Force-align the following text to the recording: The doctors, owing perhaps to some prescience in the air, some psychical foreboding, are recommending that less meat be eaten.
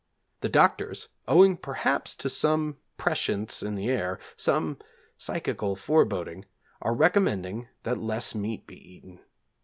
The 0.39 0.49
doctors, 0.49 1.09
owing 1.27 1.57
perhaps 1.57 2.15
to 2.15 2.27
some 2.27 2.77
prescience 2.97 3.61
in 3.61 3.75
the 3.75 3.87
air, 3.89 4.19
some 4.35 4.79
psychical 5.19 5.75
foreboding, 5.75 6.45
are 6.81 6.95
recommending 6.95 7.67
that 7.83 7.99
less 7.99 8.33
meat 8.33 8.65
be 8.65 8.77
eaten. 8.95 9.19